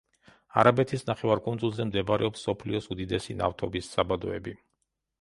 [0.61, 4.61] არაბეთის ნახევარკუნძულზე მდებარეობს მსოფლიოს უდიდესი ნავთობის საბადოები.